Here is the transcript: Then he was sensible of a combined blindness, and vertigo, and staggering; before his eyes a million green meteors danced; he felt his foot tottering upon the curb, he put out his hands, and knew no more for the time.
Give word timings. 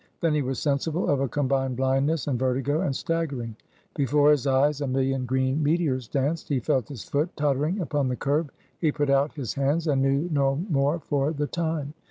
Then 0.19 0.33
he 0.33 0.41
was 0.41 0.57
sensible 0.57 1.07
of 1.11 1.19
a 1.19 1.27
combined 1.27 1.77
blindness, 1.77 2.25
and 2.25 2.39
vertigo, 2.39 2.81
and 2.81 2.95
staggering; 2.95 3.55
before 3.93 4.31
his 4.31 4.47
eyes 4.47 4.81
a 4.81 4.87
million 4.87 5.27
green 5.27 5.61
meteors 5.61 6.07
danced; 6.07 6.49
he 6.49 6.59
felt 6.59 6.89
his 6.89 7.03
foot 7.03 7.29
tottering 7.37 7.79
upon 7.79 8.07
the 8.07 8.15
curb, 8.15 8.51
he 8.79 8.91
put 8.91 9.11
out 9.11 9.33
his 9.35 9.53
hands, 9.53 9.85
and 9.85 10.01
knew 10.01 10.27
no 10.31 10.55
more 10.71 10.97
for 11.01 11.31
the 11.31 11.45
time. 11.45 11.93